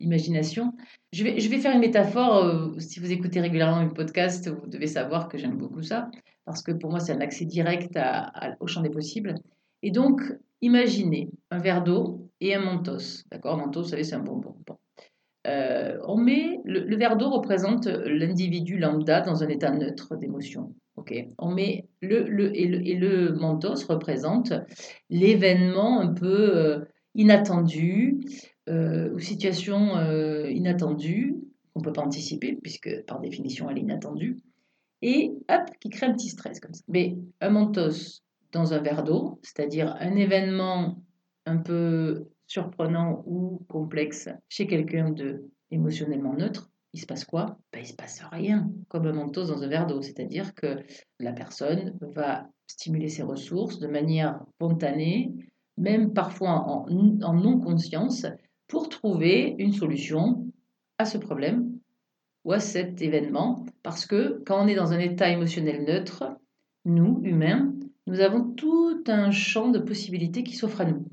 imagination. 0.00 0.72
Je 1.12 1.24
vais, 1.24 1.40
je 1.40 1.48
vais 1.48 1.58
faire 1.58 1.74
une 1.74 1.80
métaphore. 1.80 2.36
euh, 2.36 2.78
si 2.78 3.00
vous 3.00 3.12
écoutez 3.12 3.40
régulièrement 3.40 3.82
mes 3.82 3.92
podcasts, 3.92 4.48
vous 4.48 4.66
devez 4.66 4.86
savoir 4.86 5.28
que 5.28 5.38
j'aime 5.38 5.56
beaucoup 5.56 5.82
ça, 5.82 6.10
parce 6.46 6.62
que 6.62 6.72
pour 6.72 6.90
moi, 6.90 7.00
c'est 7.00 7.12
un 7.12 7.20
accès 7.20 7.44
direct 7.44 7.98
au 8.60 8.66
champ 8.66 8.80
des 8.80 8.90
possibles. 8.90 9.34
Et 9.82 9.90
donc, 9.90 10.22
imaginez 10.62 11.30
un 11.50 11.58
verre 11.58 11.84
d'eau 11.84 12.29
et 12.40 12.54
un 12.54 12.60
mentos. 12.60 13.24
D'accord? 13.30 13.56
Mentos, 13.56 13.82
vous 13.82 13.88
savez, 13.88 14.04
c'est 14.04 14.14
un 14.14 14.20
bonbon. 14.20 14.56
Bon. 14.66 14.76
Euh, 15.46 15.98
on 16.06 16.18
met, 16.18 16.60
le, 16.64 16.96
verre 16.96 17.16
d'eau 17.16 17.30
représente 17.30 17.86
l'individu 17.86 18.78
lambda 18.78 19.22
dans 19.22 19.42
un 19.42 19.48
état 19.48 19.70
neutre 19.70 20.16
d'émotion. 20.16 20.74
Ok, 20.96 21.14
on 21.38 21.50
met 21.50 21.88
le, 22.02 22.24
le, 22.24 22.54
et, 22.54 22.66
le, 22.66 22.86
et 22.86 22.94
le 22.94 23.32
mentos 23.32 23.86
représente 23.88 24.52
l'événement 25.08 26.00
un 26.00 26.12
peu 26.12 26.56
euh, 26.56 26.80
inattendu 27.14 28.20
euh, 28.68 29.10
ou 29.14 29.18
situation 29.18 29.94
inattendue 30.48 31.36
qu'on 31.72 31.80
ne 31.80 31.84
peut 31.84 31.92
pas 31.92 32.02
anticiper 32.02 32.58
puisque 32.60 33.02
par 33.06 33.20
définition 33.20 33.70
elle 33.70 33.78
est 33.78 33.82
inattendue 33.82 34.36
et 35.00 35.32
hop 35.48 35.70
qui 35.80 35.88
crée 35.88 36.06
un 36.06 36.12
petit 36.12 36.28
stress 36.28 36.60
comme 36.60 36.74
ça. 36.74 36.82
Mais 36.86 37.16
un 37.40 37.48
mentos 37.48 38.20
dans 38.52 38.74
un 38.74 38.78
verre 38.78 39.04
d'eau, 39.04 39.40
c'est-à-dire 39.42 39.96
un 40.00 40.16
événement 40.16 41.02
un 41.50 41.58
peu 41.58 42.28
surprenant 42.46 43.22
ou 43.26 43.62
complexe 43.68 44.28
chez 44.48 44.66
quelqu'un 44.66 45.10
de 45.10 45.44
émotionnellement 45.70 46.34
neutre, 46.34 46.70
il 46.92 47.00
se 47.00 47.06
passe 47.06 47.24
quoi? 47.24 47.58
Ben, 47.72 47.80
Il 47.80 47.86
se 47.86 47.94
passe 47.94 48.22
rien, 48.32 48.70
comme 48.88 49.06
un 49.06 49.12
mentos 49.12 49.46
dans 49.46 49.62
un 49.62 49.68
verre 49.68 49.86
d'eau, 49.86 50.02
c'est-à-dire 50.02 50.54
que 50.54 50.78
la 51.18 51.32
personne 51.32 51.96
va 52.00 52.48
stimuler 52.66 53.08
ses 53.08 53.22
ressources 53.22 53.78
de 53.78 53.86
manière 53.86 54.40
spontanée, 54.54 55.32
même 55.76 56.12
parfois 56.12 56.50
en, 56.68 56.86
en 57.22 57.34
non-conscience, 57.34 58.26
pour 58.66 58.88
trouver 58.88 59.54
une 59.58 59.72
solution 59.72 60.46
à 60.98 61.04
ce 61.04 61.18
problème 61.18 61.78
ou 62.44 62.52
à 62.52 62.60
cet 62.60 63.02
événement, 63.02 63.64
parce 63.82 64.06
que 64.06 64.42
quand 64.46 64.64
on 64.64 64.68
est 64.68 64.74
dans 64.74 64.92
un 64.92 64.98
état 64.98 65.30
émotionnel 65.30 65.84
neutre, 65.84 66.36
nous, 66.84 67.20
humains, 67.22 67.74
nous 68.06 68.20
avons 68.20 68.50
tout 68.54 69.04
un 69.06 69.30
champ 69.30 69.68
de 69.68 69.78
possibilités 69.78 70.42
qui 70.42 70.56
s'offre 70.56 70.80
à 70.80 70.84
nous, 70.84 71.06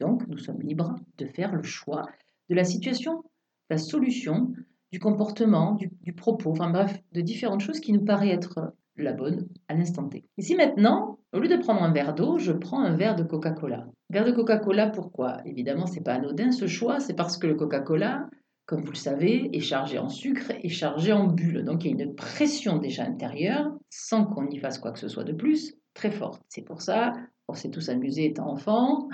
Donc, 0.00 0.26
nous 0.26 0.38
sommes 0.38 0.60
libres 0.60 0.96
de 1.18 1.26
faire 1.26 1.54
le 1.54 1.62
choix 1.62 2.06
de 2.48 2.54
la 2.54 2.64
situation, 2.64 3.22
la 3.70 3.78
solution, 3.78 4.52
du 4.92 4.98
comportement, 4.98 5.74
du, 5.74 6.12
propos, 6.12 6.50
enfin 6.50 6.70
bref, 6.70 6.98
de 7.12 7.20
différentes 7.20 7.60
choses 7.60 7.80
qui 7.80 7.92
nous 7.92 8.04
paraissent 8.04 8.34
être 8.34 8.72
la 8.96 9.12
bonne 9.12 9.46
à 9.68 9.74
l'instant 9.74 10.08
T. 10.08 10.24
Ici 10.38 10.54
maintenant, 10.56 11.18
au 11.32 11.38
lieu 11.38 11.48
de 11.48 11.56
prendre 11.56 11.82
un 11.82 11.92
verre 11.92 12.14
d'eau, 12.14 12.38
je 12.38 12.52
prends 12.52 12.82
un 12.82 12.96
verre 12.96 13.14
de 13.14 13.22
Coca-Cola. 13.22 13.86
Verre 14.10 14.24
de 14.24 14.32
Coca-Cola, 14.32 14.88
pourquoi? 14.88 15.38
Évidemment, 15.44 15.86
c'est 15.86 16.02
pas 16.02 16.14
anodin 16.14 16.50
ce 16.50 16.66
choix, 16.66 16.98
c'est 17.00 17.14
parce 17.14 17.36
que 17.36 17.46
le 17.46 17.54
Coca-Cola, 17.54 18.28
comme 18.64 18.80
vous 18.80 18.92
le 18.92 18.96
savez, 18.96 19.50
est 19.52 19.60
chargé 19.60 19.98
en 19.98 20.08
sucre 20.08 20.52
et 20.62 20.68
chargé 20.68 21.12
en 21.12 21.26
bulles. 21.26 21.64
Donc 21.64 21.84
il 21.84 21.96
y 21.96 22.00
a 22.00 22.04
une 22.04 22.14
pression 22.14 22.78
déjà 22.78 23.04
intérieure, 23.04 23.70
sans 23.90 24.24
qu'on 24.24 24.48
y 24.48 24.58
fasse 24.58 24.78
quoi 24.78 24.92
que 24.92 24.98
ce 24.98 25.08
soit 25.08 25.24
de 25.24 25.32
plus, 25.32 25.74
très 25.94 26.10
forte. 26.10 26.42
C'est 26.48 26.62
pour 26.62 26.80
ça, 26.80 27.12
on 27.48 27.54
s'est 27.54 27.70
tous 27.70 27.88
amusés 27.88 28.26
étant 28.26 28.50
enfants 28.50 29.08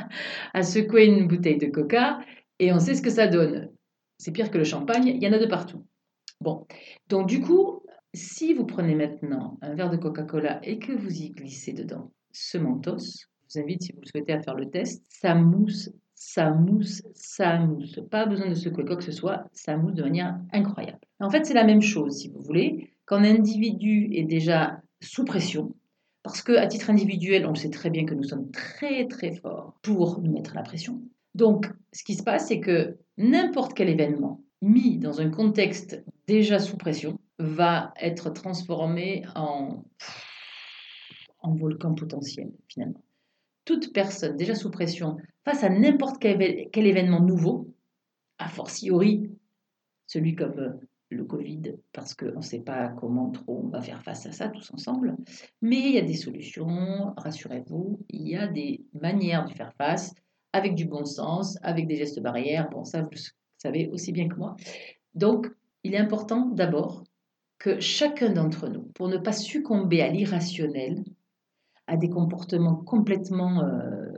à 0.54 0.62
secouer 0.62 1.06
une 1.06 1.26
bouteille 1.26 1.58
de 1.58 1.66
coca 1.66 2.20
et 2.58 2.72
on 2.72 2.78
sait 2.78 2.94
ce 2.94 3.02
que 3.02 3.10
ça 3.10 3.26
donne. 3.26 3.70
C'est 4.18 4.32
pire 4.32 4.50
que 4.50 4.58
le 4.58 4.64
champagne, 4.64 5.06
il 5.06 5.22
y 5.22 5.28
en 5.28 5.32
a 5.32 5.38
de 5.38 5.46
partout. 5.46 5.84
Bon, 6.40 6.66
donc 7.08 7.28
du 7.28 7.40
coup, 7.40 7.82
si 8.14 8.54
vous 8.54 8.66
prenez 8.66 8.94
maintenant 8.94 9.58
un 9.62 9.74
verre 9.74 9.90
de 9.90 9.96
Coca-Cola 9.96 10.60
et 10.62 10.78
que 10.78 10.92
vous 10.92 11.22
y 11.22 11.30
glissez 11.30 11.72
dedans 11.72 12.10
ce 12.32 12.58
mentos, 12.58 12.98
je 12.98 13.60
vous 13.60 13.64
invite, 13.64 13.82
si 13.82 13.92
vous 13.92 14.00
le 14.00 14.06
souhaitez, 14.06 14.32
à 14.32 14.42
faire 14.42 14.54
le 14.54 14.68
test, 14.70 15.04
ça 15.08 15.34
mousse, 15.34 15.90
ça 16.14 16.50
mousse, 16.50 17.02
ça 17.14 17.58
mousse. 17.58 18.00
Pas 18.10 18.26
besoin 18.26 18.48
de 18.48 18.54
secouer 18.54 18.84
quoi 18.84 18.96
que 18.96 19.04
ce 19.04 19.12
soit, 19.12 19.44
ça 19.52 19.76
mousse 19.76 19.94
de 19.94 20.02
manière 20.02 20.38
incroyable. 20.52 20.98
En 21.20 21.30
fait, 21.30 21.46
c'est 21.46 21.54
la 21.54 21.64
même 21.64 21.82
chose, 21.82 22.18
si 22.18 22.28
vous 22.28 22.40
voulez, 22.40 22.90
quand 23.04 23.16
un 23.16 23.24
individu 23.24 24.08
est 24.12 24.24
déjà 24.24 24.80
sous 25.00 25.24
pression, 25.24 25.74
parce 26.28 26.42
qu'à 26.42 26.66
titre 26.66 26.90
individuel, 26.90 27.46
on 27.46 27.54
sait 27.54 27.70
très 27.70 27.88
bien 27.88 28.04
que 28.04 28.12
nous 28.12 28.22
sommes 28.22 28.50
très 28.50 29.06
très 29.08 29.34
forts 29.34 29.78
pour 29.80 30.20
nous 30.20 30.30
mettre 30.30 30.54
la 30.54 30.62
pression. 30.62 31.00
Donc, 31.34 31.72
ce 31.94 32.04
qui 32.04 32.14
se 32.14 32.22
passe, 32.22 32.48
c'est 32.48 32.60
que 32.60 32.98
n'importe 33.16 33.72
quel 33.72 33.88
événement 33.88 34.42
mis 34.60 34.98
dans 34.98 35.22
un 35.22 35.30
contexte 35.30 36.04
déjà 36.26 36.58
sous 36.58 36.76
pression 36.76 37.18
va 37.38 37.94
être 37.98 38.28
transformé 38.28 39.24
en, 39.36 39.82
en 41.40 41.54
volcan 41.54 41.94
potentiel, 41.94 42.52
finalement. 42.68 43.02
Toute 43.64 43.94
personne 43.94 44.36
déjà 44.36 44.54
sous 44.54 44.70
pression, 44.70 45.16
face 45.46 45.64
à 45.64 45.70
n'importe 45.70 46.18
quel, 46.20 46.68
quel, 46.70 46.86
événement 46.86 47.20
nouveau, 47.20 47.74
a 48.36 48.48
fortiori 48.48 49.30
celui 50.06 50.34
comme 50.34 50.78
le 51.10 51.24
Covid, 51.24 51.74
parce 51.92 52.14
qu'on 52.14 52.36
ne 52.36 52.42
sait 52.42 52.60
pas 52.60 52.88
comment 52.88 53.30
trop 53.30 53.62
on 53.64 53.68
va 53.68 53.80
faire 53.80 54.02
face 54.02 54.26
à 54.26 54.32
ça 54.32 54.48
tous 54.48 54.70
ensemble. 54.72 55.16
Mais 55.62 55.78
il 55.78 55.94
y 55.94 55.98
a 55.98 56.02
des 56.02 56.14
solutions, 56.14 57.14
rassurez-vous, 57.16 58.00
il 58.10 58.28
y 58.28 58.36
a 58.36 58.46
des 58.46 58.84
manières 58.92 59.44
de 59.46 59.52
faire 59.52 59.72
face 59.74 60.14
avec 60.52 60.74
du 60.74 60.84
bon 60.84 61.04
sens, 61.04 61.58
avec 61.62 61.86
des 61.86 61.96
gestes 61.96 62.20
barrières. 62.20 62.68
Bon, 62.70 62.84
ça, 62.84 63.02
vous 63.02 63.10
savez 63.56 63.88
aussi 63.88 64.12
bien 64.12 64.28
que 64.28 64.36
moi. 64.36 64.56
Donc, 65.14 65.50
il 65.84 65.94
est 65.94 65.98
important 65.98 66.46
d'abord 66.46 67.04
que 67.58 67.80
chacun 67.80 68.30
d'entre 68.30 68.68
nous, 68.68 68.82
pour 68.94 69.08
ne 69.08 69.18
pas 69.18 69.32
succomber 69.32 70.00
à 70.00 70.08
l'irrationnel, 70.08 71.04
à 71.86 71.96
des 71.96 72.08
comportements 72.08 72.76
complètement 72.76 73.62
euh, 73.62 74.12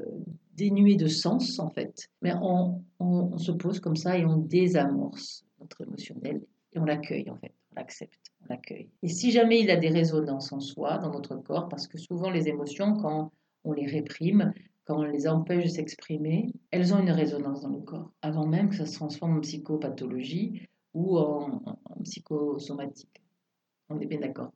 dénués 0.55 0.97
de 0.97 1.07
sens, 1.07 1.59
en 1.59 1.71
fait, 1.71 2.11
mais 2.21 2.35
on, 2.43 2.83
on 2.99 3.39
se 3.39 3.53
pose 3.53 3.81
comme 3.81 3.97
ça 3.97 4.19
et 4.19 4.27
on 4.27 4.37
désamorce 4.37 5.45
notre 5.59 5.83
émotionnel 5.83 6.43
et 6.73 6.79
on 6.79 6.85
l'accueille 6.85 7.31
en 7.31 7.37
fait, 7.37 7.55
on 7.73 7.77
l'accepte, 7.77 8.33
on 8.43 8.47
l'accueille. 8.49 8.89
Et 9.03 9.09
si 9.09 9.31
jamais 9.31 9.61
il 9.61 9.71
a 9.71 9.77
des 9.77 9.89
résonances 9.89 10.53
en 10.53 10.61
soi, 10.61 10.99
dans 10.99 11.11
notre 11.11 11.37
corps, 11.37 11.69
parce 11.69 11.87
que 11.87 11.99
souvent 11.99 12.31
les 12.31 12.49
émotions, 12.49 12.97
quand 12.97 13.33
on 13.65 13.73
les 13.73 13.87
réprime, 13.87 14.53
quand 14.85 14.99
on 14.99 15.03
les 15.03 15.29
empêche 15.29 15.65
de 15.65 15.69
s'exprimer, 15.69 16.53
elles 16.71 16.95
ont 16.95 16.99
une 16.99 17.11
résonance 17.11 17.61
dans 17.61 17.71
le 17.71 17.81
corps, 17.81 18.11
avant 18.23 18.47
même 18.47 18.71
que 18.71 18.77
ça 18.77 18.87
se 18.87 18.95
transforme 18.95 19.39
en 19.39 19.41
psychopathologie 19.41 20.69
ou 20.95 21.19
en, 21.19 21.63
psychosomatique. 22.03 23.23
On 23.89 24.01
est 24.01 24.07
bien 24.07 24.21
d'accord. 24.21 24.53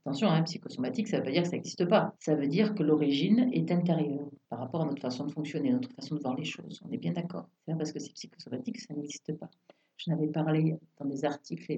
Attention, 0.00 0.28
hein, 0.28 0.42
psychosomatique, 0.42 1.08
ça 1.08 1.16
ne 1.16 1.22
veut 1.22 1.26
pas 1.26 1.32
dire 1.32 1.42
que 1.42 1.48
ça 1.48 1.56
n'existe 1.56 1.84
pas. 1.84 2.14
Ça 2.20 2.36
veut 2.36 2.46
dire 2.46 2.74
que 2.74 2.82
l'origine 2.84 3.50
est 3.52 3.70
intérieure 3.72 4.30
par 4.48 4.60
rapport 4.60 4.82
à 4.82 4.84
notre 4.84 5.02
façon 5.02 5.24
de 5.26 5.32
fonctionner, 5.32 5.72
notre 5.72 5.92
façon 5.94 6.14
de 6.14 6.20
voir 6.20 6.36
les 6.36 6.44
choses. 6.44 6.80
On 6.84 6.92
est 6.92 6.96
bien 6.96 7.12
d'accord. 7.12 7.48
C'est 7.58 7.72
pas 7.72 7.78
parce 7.78 7.92
que 7.92 7.98
c'est 7.98 8.12
psychosomatique 8.12 8.76
que 8.76 8.82
ça 8.82 8.94
n'existe 8.94 9.36
pas. 9.36 9.50
Je 9.96 10.10
n'avais 10.10 10.28
parlé 10.28 10.78
dans 10.98 11.06
des 11.06 11.24
articles 11.24 11.72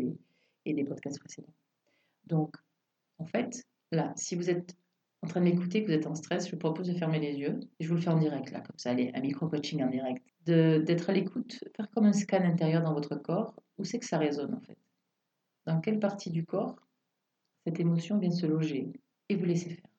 et 0.65 0.75
des, 0.75 0.85
podcasts 0.85 1.19
précédents. 1.19 1.55
Donc, 2.27 2.57
en 3.19 3.27
fait, 3.27 3.65
là, 3.91 4.13
si 4.17 4.35
vous 4.35 4.51
êtes 4.51 4.77
en 5.23 5.27
train 5.27 5.41
de 5.41 5.47
m'écouter, 5.47 5.83
que 5.83 5.89
vous 5.89 5.95
êtes 5.95 6.07
en 6.07 6.15
stress, 6.15 6.47
je 6.47 6.53
vous 6.53 6.59
propose 6.59 6.89
de 6.89 6.95
fermer 6.95 7.19
les 7.19 7.37
yeux. 7.37 7.59
Je 7.81 7.89
vous 7.89 7.95
le 7.95 8.01
fais 8.01 8.11
en 8.11 8.19
direct, 8.19 8.51
là, 8.51 8.61
comme 8.61 8.79
ça, 8.79 8.91
allez, 8.91 9.11
un 9.15 9.21
micro-coaching 9.21 9.83
en 9.83 9.91
direct. 9.91 10.25
D'être 10.45 11.11
à 11.11 11.13
l'écoute, 11.13 11.63
faire 11.77 11.91
comme 11.91 12.07
un 12.07 12.13
scan 12.13 12.45
intérieur 12.45 12.83
dans 12.83 12.95
votre 12.95 13.17
corps. 13.17 13.55
Où 13.79 13.85
c'est 13.85 13.99
que 13.99 14.07
ça 14.07 14.19
résonne, 14.19 14.55
en 14.55 14.61
fait? 14.61 14.79
Dans 15.67 15.81
quelle 15.81 16.01
partie 16.01 16.31
du 16.31 16.45
corps 16.45 16.77
cette 17.65 17.79
émotion 17.79 18.19
vient 18.19 18.31
se 18.31 18.47
loger 18.47 18.93
Et 19.29 19.37
vous 19.37 19.45
laissez 19.45 19.71
faire? 19.71 19.91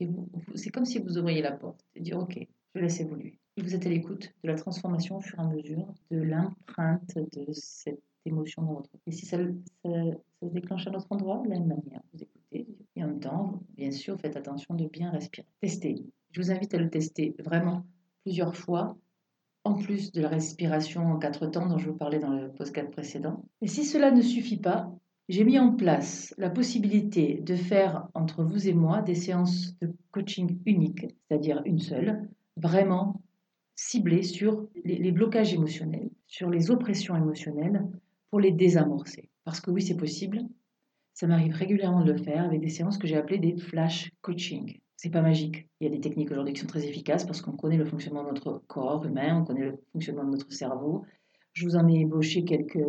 Et 0.00 0.08
c'est 0.54 0.70
comme 0.70 0.84
si 0.84 0.98
vous 0.98 1.16
ouvriez 1.16 1.40
la 1.42 1.52
porte 1.52 1.80
et 1.94 2.00
dire, 2.00 2.18
OK, 2.18 2.38
je 2.74 2.80
laisse 2.80 3.00
évoluer. 3.00 3.38
Vous 3.58 3.74
êtes 3.74 3.86
à 3.86 3.88
l'écoute 3.88 4.34
de 4.44 4.48
la 4.48 4.54
transformation 4.54 5.16
au 5.16 5.20
fur 5.20 5.38
et 5.38 5.42
à 5.42 5.46
mesure 5.46 5.94
de 6.10 6.18
l'empreinte 6.18 7.16
de 7.16 7.52
cette 7.52 8.02
émotion 8.26 8.62
dans 8.62 8.74
votre 8.74 8.90
Et 9.06 9.12
si 9.12 9.24
ça, 9.24 9.38
se 9.38 10.46
déclenche 10.46 10.86
à 10.86 10.90
notre 10.90 11.10
endroit, 11.10 11.42
de 11.42 11.48
la 11.48 11.58
même 11.58 11.68
manière, 11.68 12.02
vous 12.12 12.22
écoutez. 12.22 12.66
Et 12.96 13.02
en 13.02 13.06
même 13.08 13.20
temps, 13.20 13.62
bien 13.74 13.90
sûr, 13.90 14.20
faites 14.20 14.36
attention 14.36 14.74
de 14.74 14.86
bien 14.86 15.10
respirer. 15.10 15.46
Testez. 15.62 16.04
Je 16.32 16.42
vous 16.42 16.50
invite 16.50 16.74
à 16.74 16.78
le 16.78 16.90
tester 16.90 17.34
vraiment 17.38 17.86
plusieurs 18.24 18.54
fois, 18.54 18.98
en 19.64 19.74
plus 19.74 20.12
de 20.12 20.20
la 20.20 20.28
respiration 20.28 21.06
en 21.06 21.18
quatre 21.18 21.46
temps 21.46 21.66
dont 21.66 21.78
je 21.78 21.88
vous 21.88 21.96
parlais 21.96 22.18
dans 22.18 22.34
le 22.34 22.52
podcast 22.52 22.90
précédent. 22.90 23.42
Et 23.62 23.68
si 23.68 23.84
cela 23.84 24.10
ne 24.10 24.20
suffit 24.20 24.58
pas, 24.58 24.92
j'ai 25.30 25.44
mis 25.44 25.58
en 25.58 25.72
place 25.72 26.34
la 26.36 26.50
possibilité 26.50 27.40
de 27.40 27.56
faire 27.56 28.06
entre 28.12 28.44
vous 28.44 28.68
et 28.68 28.74
moi 28.74 29.00
des 29.00 29.14
séances 29.14 29.74
de 29.80 29.94
coaching 30.10 30.58
uniques, 30.66 31.06
c'est-à-dire 31.26 31.62
une 31.64 31.78
seule, 31.78 32.28
vraiment 32.56 33.22
ciblées 33.76 34.22
sur 34.22 34.66
les, 34.84 34.96
les, 34.96 35.12
blocages 35.12 35.54
émotionnels, 35.54 36.10
sur 36.26 36.50
les 36.50 36.70
oppressions 36.70 37.14
émotionnelles, 37.14 37.86
pour 38.30 38.40
les 38.40 38.52
désamorcer. 38.52 39.30
Parce 39.44 39.60
que 39.60 39.70
oui, 39.70 39.82
c'est 39.82 39.96
possible. 39.96 40.40
Ça 41.14 41.26
m'arrive 41.26 41.54
régulièrement 41.54 42.04
de 42.04 42.12
le 42.12 42.18
faire 42.18 42.44
avec 42.44 42.60
des 42.60 42.68
séances 42.68 42.98
que 42.98 43.06
j'ai 43.06 43.16
appelées 43.16 43.38
des 43.38 43.56
flash 43.56 44.10
coaching. 44.22 44.78
C'est 44.96 45.10
pas 45.10 45.22
magique. 45.22 45.68
Il 45.80 45.84
y 45.84 45.86
a 45.86 45.90
des 45.90 46.00
techniques 46.00 46.30
aujourd'hui 46.30 46.54
qui 46.54 46.60
sont 46.60 46.66
très 46.66 46.86
efficaces 46.86 47.24
parce 47.24 47.42
qu'on 47.42 47.52
connaît 47.52 47.76
le 47.76 47.84
fonctionnement 47.84 48.22
de 48.24 48.28
notre 48.28 48.62
corps 48.66 49.04
humain, 49.04 49.40
on 49.40 49.44
connaît 49.44 49.66
le 49.66 49.78
fonctionnement 49.92 50.24
de 50.24 50.30
notre 50.30 50.52
cerveau. 50.52 51.04
Je 51.52 51.64
vous 51.64 51.76
en 51.76 51.86
ai 51.88 52.00
ébauché 52.00 52.44
quelques, 52.44 52.84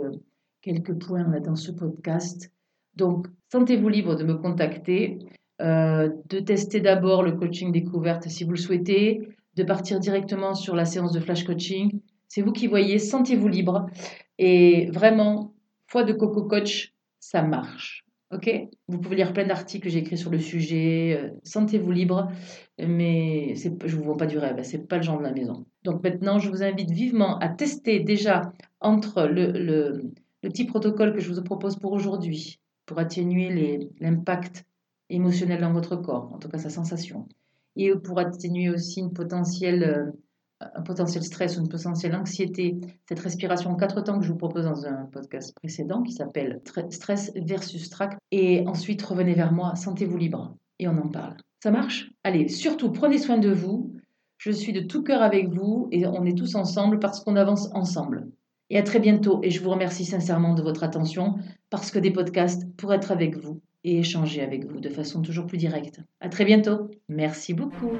quelques 0.61 0.97
points 1.05 1.27
là, 1.27 1.39
dans 1.39 1.55
ce 1.55 1.71
podcast. 1.71 2.51
Donc, 2.95 3.27
sentez-vous 3.51 3.89
libre 3.89 4.15
de 4.15 4.23
me 4.23 4.35
contacter, 4.35 5.19
euh, 5.61 6.09
de 6.29 6.39
tester 6.39 6.81
d'abord 6.81 7.23
le 7.23 7.33
coaching 7.33 7.71
découverte 7.71 8.27
si 8.27 8.43
vous 8.43 8.51
le 8.51 8.57
souhaitez, 8.57 9.21
de 9.57 9.63
partir 9.63 9.99
directement 9.99 10.53
sur 10.53 10.75
la 10.75 10.85
séance 10.85 11.11
de 11.11 11.19
flash 11.19 11.43
coaching 11.43 11.99
C'est 12.27 12.41
vous 12.41 12.51
qui 12.51 12.67
voyez, 12.67 12.99
sentez-vous 12.99 13.47
libre. 13.47 13.87
Et 14.37 14.89
vraiment, 14.91 15.53
foi 15.87 16.03
de 16.03 16.13
Coco 16.13 16.43
Coach, 16.43 16.93
ça 17.19 17.41
marche. 17.41 18.05
Ok? 18.31 18.49
Vous 18.87 18.99
pouvez 18.99 19.15
lire 19.15 19.33
plein 19.33 19.47
d'articles 19.47 19.85
que 19.85 19.89
j'ai 19.89 19.99
écrits 19.99 20.17
sur 20.17 20.29
le 20.29 20.39
sujet. 20.39 21.17
Euh, 21.17 21.29
sentez-vous 21.43 21.91
libre, 21.91 22.29
mais 22.77 23.55
je 23.55 23.69
ne 23.69 24.01
vous 24.01 24.03
vends 24.03 24.17
pas 24.17 24.27
du 24.27 24.37
rêve, 24.37 24.59
c'est 24.63 24.87
pas 24.87 24.97
le 24.97 25.03
genre 25.03 25.17
de 25.17 25.23
la 25.23 25.31
maison. 25.31 25.65
Donc 25.83 26.03
maintenant, 26.03 26.37
je 26.37 26.49
vous 26.49 26.61
invite 26.61 26.91
vivement 26.91 27.39
à 27.39 27.49
tester 27.49 28.01
déjà 28.01 28.53
entre 28.81 29.23
le 29.23 30.11
petit 30.41 30.65
protocole 30.65 31.13
que 31.13 31.21
je 31.21 31.33
vous 31.33 31.41
propose 31.41 31.77
pour 31.77 31.93
aujourd'hui, 31.93 32.59
pour 32.85 32.99
atténuer 32.99 33.89
l'impact 33.99 34.65
émotionnel 35.09 35.61
dans 35.61 35.71
votre 35.71 35.95
corps, 35.95 36.31
en 36.33 36.37
tout 36.37 36.49
cas 36.49 36.57
sa 36.57 36.69
sensation, 36.69 37.27
et 37.77 37.95
pour 37.95 38.19
atténuer 38.19 38.69
aussi 38.69 38.99
une 38.99 39.13
potentielle 39.13 39.83
euh, 39.83 40.11
un 40.59 40.81
potentiel 40.81 41.23
stress 41.23 41.57
ou 41.57 41.61
une 41.61 41.69
potentielle 41.69 42.15
anxiété, 42.15 42.77
cette 43.07 43.19
respiration 43.19 43.71
en 43.71 43.75
quatre 43.75 44.01
temps 44.01 44.17
que 44.17 44.25
je 44.25 44.31
vous 44.31 44.37
propose 44.37 44.65
dans 44.65 44.85
un 44.85 45.05
podcast 45.05 45.53
précédent 45.55 46.01
qui 46.01 46.13
s'appelle 46.13 46.61
Stress 46.89 47.31
versus 47.35 47.89
trac. 47.89 48.17
Et 48.31 48.63
ensuite, 48.67 49.01
revenez 49.03 49.33
vers 49.33 49.51
moi, 49.51 49.75
sentez-vous 49.75 50.17
libre 50.17 50.55
et 50.79 50.87
on 50.87 50.97
en 50.97 51.09
parle. 51.09 51.37
Ça 51.61 51.71
marche? 51.71 52.11
Allez, 52.23 52.47
surtout, 52.47 52.91
prenez 52.91 53.17
soin 53.17 53.37
de 53.37 53.51
vous. 53.51 53.93
Je 54.37 54.51
suis 54.51 54.73
de 54.73 54.81
tout 54.81 55.03
cœur 55.03 55.21
avec 55.21 55.49
vous 55.49 55.89
et 55.91 56.05
on 56.05 56.25
est 56.25 56.37
tous 56.37 56.55
ensemble 56.55 56.99
parce 56.99 57.23
qu'on 57.23 57.35
avance 57.35 57.69
ensemble. 57.73 58.27
Et 58.69 58.77
à 58.77 58.83
très 58.83 58.99
bientôt 58.99 59.39
et 59.43 59.49
je 59.49 59.63
vous 59.63 59.69
remercie 59.69 60.05
sincèrement 60.05 60.53
de 60.53 60.61
votre 60.61 60.83
attention 60.83 61.35
parce 61.69 61.89
que 61.89 61.99
des 61.99 62.11
podcasts 62.11 62.63
pour 62.75 62.93
être 62.93 63.11
avec 63.11 63.37
vous 63.37 63.61
et 63.83 63.99
échanger 63.99 64.41
avec 64.41 64.65
vous 64.65 64.79
de 64.79 64.89
façon 64.89 65.21
toujours 65.21 65.45
plus 65.47 65.57
directe. 65.57 66.01
À 66.19 66.29
très 66.29 66.45
bientôt. 66.45 66.89
Merci 67.09 67.53
beaucoup. 67.53 67.93